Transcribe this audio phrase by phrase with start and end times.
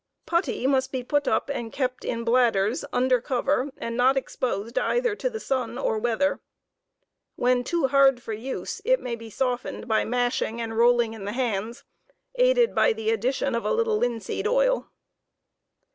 [0.25, 5.15] Putty must be put up and kept in bladders, under cover, and not exposed either
[5.15, 6.39] to the sun or weather.
[7.35, 11.33] When too hard for use, it may be softened by mashing and rolling in the
[11.33, 11.83] hands,
[12.33, 14.89] aided by the addition of a little linseed oil.